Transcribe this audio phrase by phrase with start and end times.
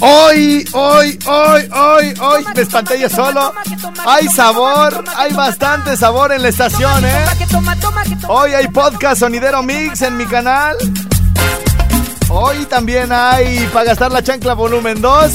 [0.00, 3.52] Hoy, hoy, hoy, hoy, hoy, me espanté yo solo.
[4.06, 7.26] Hay sabor, hay bastante sabor en la estación, ¿eh?
[8.28, 10.76] Hoy hay podcast Sonidero Mix en mi canal.
[12.28, 15.32] Hoy también hay para gastar la chancla volumen 2.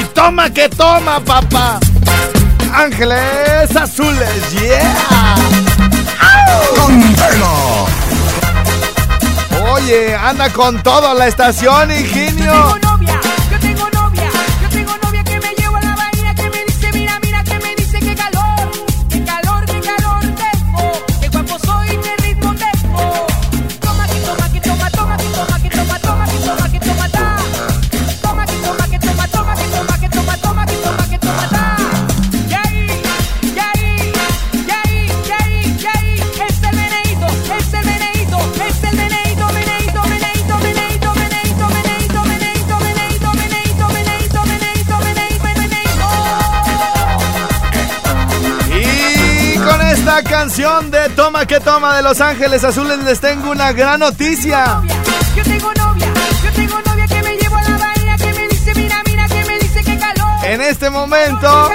[0.00, 1.78] Y toma que toma, papá.
[2.72, 5.34] Ángeles Azules, yeah.
[6.76, 7.86] Con pelo.
[9.74, 12.87] Oye, anda con todo la estación, Ingenio.
[50.08, 54.80] Esta canción de Toma que Toma de Los Ángeles Azules les tengo una gran noticia.
[55.36, 56.06] Yo tengo novia,
[56.42, 59.44] yo tengo novia que me llevo a la bahía, que me dice, mira, mira, que
[59.44, 60.44] me dice que calor.
[60.44, 61.70] En este momento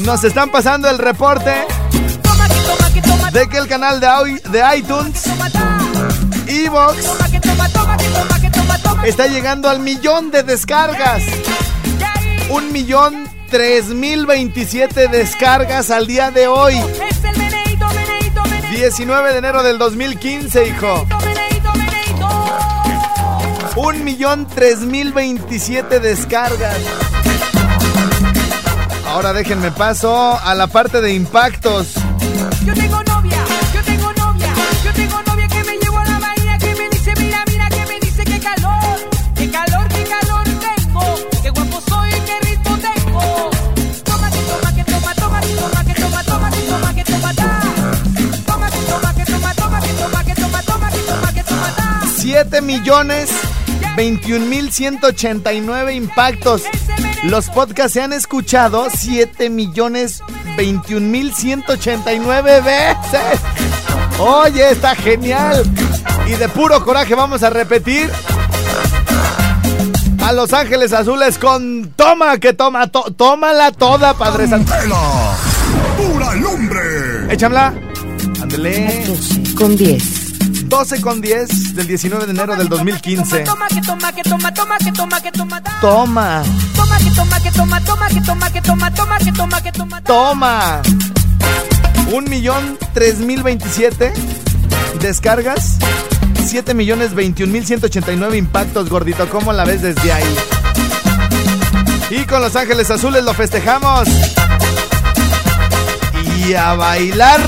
[0.00, 1.54] nos están pasando el reporte
[3.30, 5.22] de que el canal de, de iTunes.
[6.48, 6.96] Evox,
[9.04, 11.22] está llegando al millón de descargas.
[12.50, 16.74] Un millón tres mil veintisiete descargas al día de hoy.
[16.74, 21.06] es el meneíto, meneíto, meneíto, 19 de enero del 2015, hijo.
[23.76, 26.78] Un millón tres mil veintisiete descargas.
[29.08, 31.94] Ahora déjenme paso a la parte de impactos.
[52.80, 53.30] Millones
[53.96, 56.62] 21 mil 189 impactos.
[57.24, 60.20] Los podcasts se han escuchado 7 millones
[60.56, 63.40] 21 mil 189 veces.
[64.18, 65.64] Oye, está genial.
[66.26, 68.10] Y de puro coraje vamos a repetir.
[70.22, 74.72] A Los Ángeles Azules con toma que toma, to- tómala toda, Padre Santo.
[75.96, 77.32] Pura lumbre.
[77.32, 77.72] Échamela.
[78.42, 79.04] Ándele.
[79.06, 80.25] 12 con 10.
[80.68, 83.40] 12 con 10 del 19 de enero del 2015.
[83.40, 85.62] Toma que toma, que toma, toma, que toma, que toma.
[85.80, 86.42] Toma.
[86.74, 90.00] Toma que toma, que toma, toma, que toma, que toma, toma, que toma, que toma.
[90.02, 90.82] Toma.
[92.12, 94.12] Un millón tres mil veintisiete
[95.00, 95.78] descargas.
[96.46, 99.28] 7 millones 21 mil 189 impactos, gordito.
[99.28, 100.36] ¿Cómo la ves desde ahí?
[102.10, 104.08] Y con Los Ángeles Azules lo festejamos.
[106.46, 107.40] Y a bailar.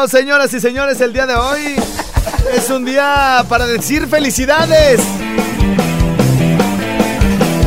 [0.00, 1.76] Bueno, señoras y señores, el día de hoy
[2.54, 4.98] es un día para decir felicidades.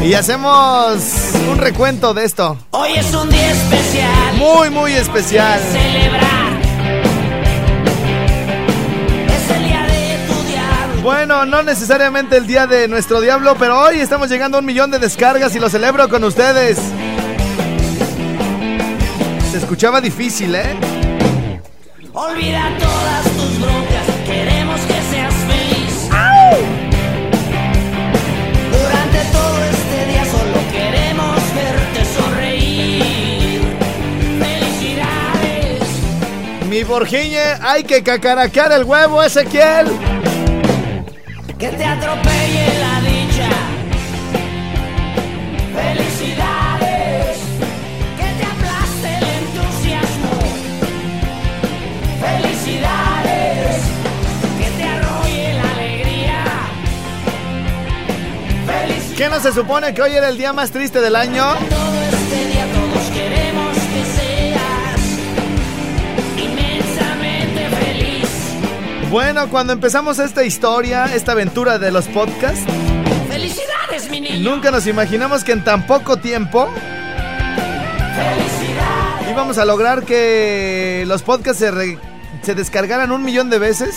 [0.03, 0.97] Y hacemos
[1.51, 2.57] un recuento de esto.
[2.71, 4.35] Hoy es un día especial.
[4.37, 5.61] Muy, muy especial.
[5.71, 6.53] Celebrar.
[9.27, 11.01] Es el día de tu diablo.
[11.03, 14.89] Bueno, no necesariamente el día de nuestro diablo, pero hoy estamos llegando a un millón
[14.89, 16.79] de descargas y lo celebro con ustedes.
[19.51, 20.75] Se escuchaba difícil, ¿eh?
[22.15, 24.05] Olvida todas tus broncas.
[24.23, 26.09] Queremos que seas feliz.
[28.71, 33.61] Durante todo este día solo queremos verte sonreír.
[34.37, 35.81] Felicidades.
[36.69, 39.87] Mi Borgiñe, hay que cacaraquear el huevo, Ezequiel.
[41.57, 43.49] Que te atropelle la dicha.
[45.73, 46.12] Felicidades.
[59.17, 61.43] ¿Qué no se supone que hoy era el día más triste del año?
[61.69, 65.01] Todo este día todos queremos que seas
[66.37, 68.27] inmensamente feliz.
[69.11, 72.61] Bueno, cuando empezamos esta historia, esta aventura de los podcasts,
[73.29, 74.49] Felicidades, mi niño.
[74.49, 76.67] nunca nos imaginamos que en tan poco tiempo
[78.15, 79.31] Felicidades.
[79.31, 81.99] íbamos a lograr que los podcasts se, re-
[82.41, 83.95] se descargaran un millón de veces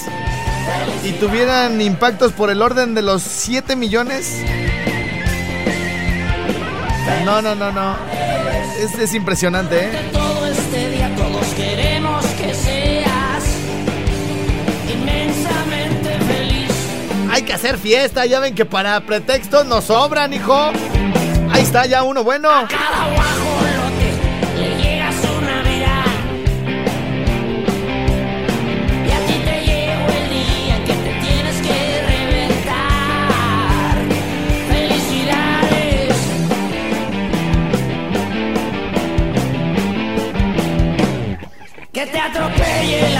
[1.04, 4.42] y tuvieran impactos por el orden de los 7 millones.
[7.24, 7.96] No, no, no, no.
[8.78, 9.90] Es, es impresionante, ¿eh?
[10.12, 13.44] Todo este día todos queremos que seas
[14.92, 16.70] inmensamente feliz.
[17.30, 20.70] Hay que hacer fiesta, ya ven que para pretextos nos sobran, hijo.
[21.50, 22.48] Ahí está ya uno bueno.
[42.86, 43.15] Atropelle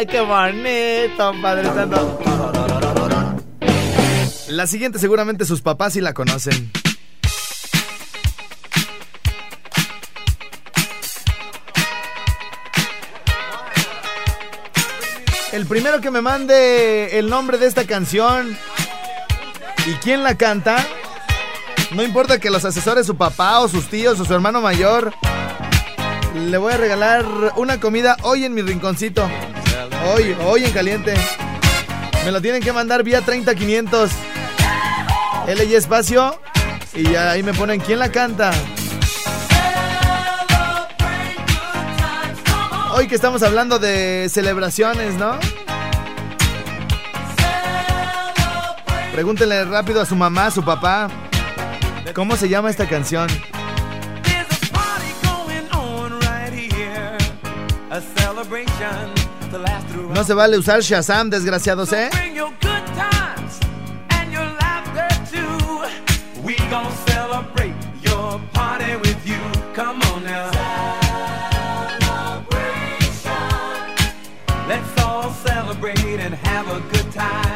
[0.00, 2.18] Ay, qué bonito, Padre Santo.
[4.48, 6.72] La siguiente seguramente sus papás sí la conocen.
[15.52, 18.56] El primero que me mande el nombre de esta canción
[19.86, 20.78] y quién la canta,
[21.94, 25.12] no importa que los asesores su papá o sus tíos o su hermano mayor,
[26.34, 29.28] le voy a regalar una comida hoy en mi rinconcito.
[30.06, 31.14] Hoy, hoy en caliente.
[32.24, 34.10] Me lo tienen que mandar vía 30500.
[35.46, 36.40] L y espacio.
[36.94, 38.50] Y ahí me ponen quién la canta.
[42.92, 45.38] Hoy que estamos hablando de celebraciones, ¿no?
[49.12, 51.08] Pregúntenle rápido a su mamá, a su papá.
[52.14, 53.28] ¿Cómo se llama esta canción?
[60.14, 62.10] No se vale usar Shazam, desgraciados, ¿eh?
[74.68, 77.49] Let's all celebrate and have a good time.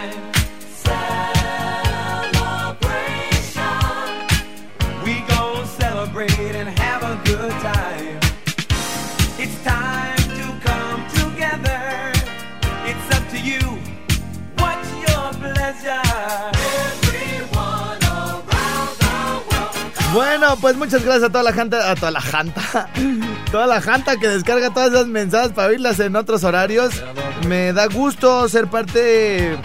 [20.15, 22.89] Bueno, pues muchas gracias a toda la gente, a toda la janta,
[23.51, 27.03] toda la janta que descarga todas esas mensajes para oírlas en otros horarios.
[27.49, 29.59] Me da gusto ser parte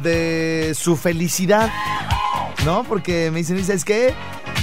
[0.00, 1.70] de su felicidad,
[2.64, 2.84] ¿no?
[2.84, 4.14] Porque me dicen, ¿sabes qué?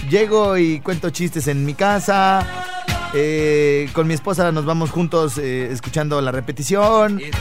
[0.09, 2.66] Llego y cuento chistes en mi casa.
[3.13, 7.19] Eh, con mi esposa nos vamos juntos eh, escuchando la repetición.
[7.19, 7.31] Eh,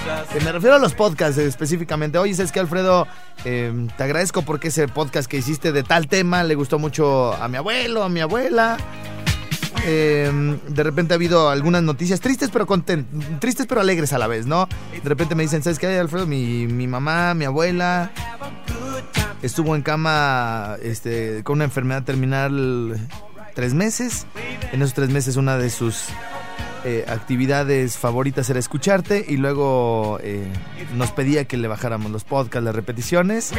[0.45, 2.19] me refiero a los podcasts específicamente.
[2.19, 3.07] Oye, es que Alfredo,
[3.43, 7.57] te agradezco porque ese podcast que hiciste de tal tema le gustó mucho a mi
[7.57, 8.77] abuelo, a mi abuela.
[9.85, 13.07] De repente ha habido algunas noticias tristes pero content
[13.39, 14.69] tristes pero alegres a la vez, ¿no?
[15.03, 16.27] De repente me dicen, ¿sabes qué, Alfredo?
[16.27, 18.11] Mi, mi mamá, mi abuela
[19.43, 22.99] estuvo en cama este, con una enfermedad terminal
[23.57, 24.27] tres meses.
[24.73, 26.05] En esos tres meses una de sus
[26.85, 30.47] eh, actividades favoritas era escucharte y luego eh,
[30.95, 33.53] nos pedía que le bajáramos los podcasts, las repeticiones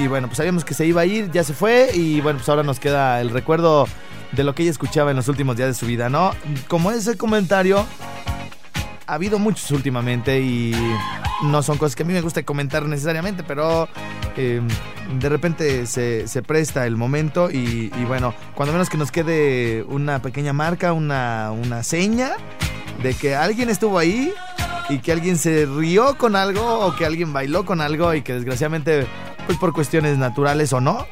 [0.00, 2.48] y bueno, pues sabíamos que se iba a ir, ya se fue y bueno, pues
[2.48, 3.86] ahora nos queda el recuerdo
[4.32, 6.32] de lo que ella escuchaba en los últimos días de su vida, ¿no?
[6.66, 7.86] Como ese comentario,
[9.06, 10.74] ha habido muchos últimamente y
[11.42, 13.88] no son cosas que a mí me gusta comentar necesariamente, pero
[14.36, 14.60] eh,
[15.18, 20.20] de repente se, se, presta el momento y, bueno, cuando menos que nos quede una
[20.20, 22.32] pequeña marca, una, una seña
[23.02, 24.32] de que alguien estuvo ahí
[24.88, 28.34] y que alguien se rió con algo o que alguien bailó con algo y que
[28.34, 29.06] desgraciadamente,
[29.46, 31.06] pues por cuestiones naturales o no,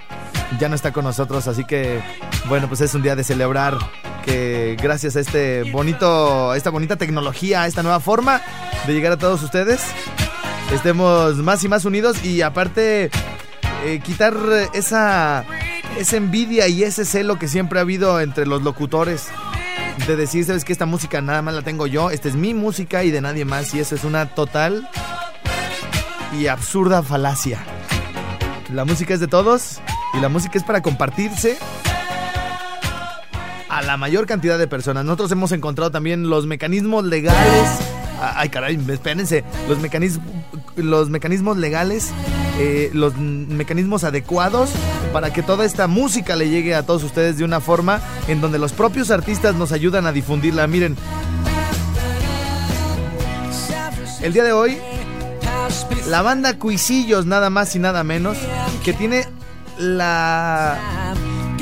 [0.59, 2.01] ya no está con nosotros, así que
[2.49, 3.79] bueno, pues es un día de celebrar
[4.25, 8.41] que gracias a este bonito, esta bonita tecnología, a esta nueva forma
[8.87, 9.83] de llegar a todos ustedes,
[10.75, 13.11] estemos más y más unidos y aparte
[13.85, 14.35] eh, quitar
[14.73, 15.45] esa,
[15.99, 19.29] esa envidia y ese celo que siempre ha habido entre los locutores.
[20.07, 23.05] De decir, sabes que esta música nada más la tengo yo, esta es mi música
[23.05, 24.89] y de nadie más, y eso es una total
[26.37, 27.61] y absurda falacia.
[28.73, 29.81] La música es de todos
[30.15, 31.57] y la música es para compartirse
[33.69, 35.05] a la mayor cantidad de personas.
[35.05, 37.69] Nosotros hemos encontrado también los mecanismos legales.
[38.21, 39.45] Ay, caray, espérense.
[39.69, 40.27] Los mecanismos,
[40.77, 42.11] los mecanismos legales,
[42.59, 44.71] eh, los mecanismos adecuados
[45.13, 48.59] para que toda esta música le llegue a todos ustedes de una forma en donde
[48.59, 50.67] los propios artistas nos ayudan a difundirla.
[50.67, 50.97] Miren,
[54.23, 54.79] el día de hoy,
[56.09, 58.37] la banda Cuisillos, nada más y nada menos,
[58.85, 59.27] que tiene
[59.79, 60.79] la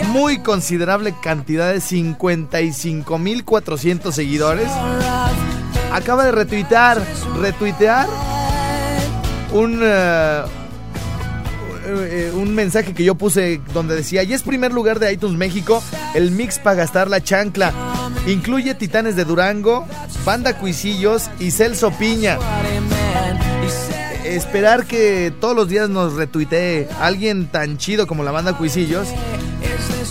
[0.09, 4.69] muy considerable cantidad de 55.400 seguidores.
[5.93, 7.01] Acaba de retuitear,
[7.41, 8.09] retuitear
[9.53, 10.47] un, uh,
[12.37, 15.83] un mensaje que yo puse donde decía, y es primer lugar de iTunes México,
[16.15, 17.73] el mix para gastar la chancla.
[18.27, 19.87] Incluye Titanes de Durango,
[20.25, 22.39] Banda Cuisillos y Celso Piña
[24.25, 29.09] esperar que todos los días nos retuitee alguien tan chido como la banda Cuisillos,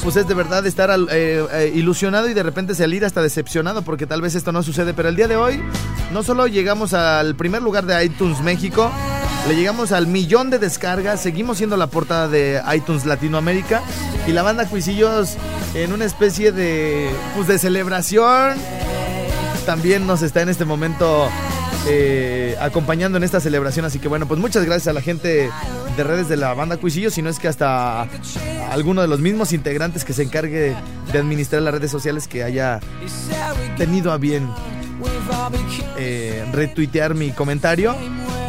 [0.04, 4.22] pues es de verdad estar eh, ilusionado y de repente salir hasta decepcionado porque tal
[4.22, 4.94] vez esto no sucede.
[4.94, 5.62] Pero el día de hoy
[6.12, 8.92] no solo llegamos al primer lugar de iTunes México,
[9.48, 13.82] le llegamos al millón de descargas, seguimos siendo la portada de iTunes Latinoamérica
[14.28, 15.36] y la banda Cuisillos
[15.74, 18.58] en una especie de, pues de celebración
[19.66, 21.30] también nos está en este momento
[21.88, 23.86] eh, acompañando en esta celebración.
[23.86, 25.50] Así que bueno, pues muchas gracias a la gente
[25.98, 28.08] de redes de la banda Cuisillo, si no es que hasta
[28.72, 30.76] alguno de los mismos integrantes que se encargue
[31.12, 32.80] de administrar las redes sociales que haya
[33.78, 34.50] tenido a bien
[35.98, 37.96] eh, retuitear mi comentario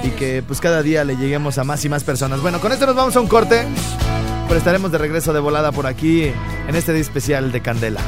[0.02, 2.40] y que pues cada día le lleguemos a más y más personas.
[2.40, 3.64] Bueno, con esto nos vamos a un corte,
[4.48, 6.24] pero estaremos de regreso de volada por aquí
[6.68, 8.00] en este día especial de Candela.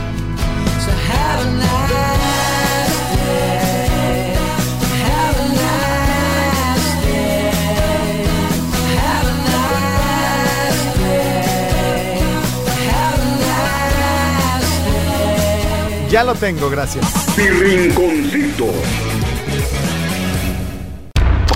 [16.14, 17.04] Ya lo tengo, gracias.
[17.36, 18.66] Mi rinconcito.